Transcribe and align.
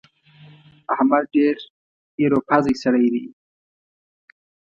احمد 0.93 1.23
ډېر 1.35 1.55
ايرو 2.19 2.39
پزی 2.49 2.75
سړی 2.83 3.05
دی. 3.13 3.25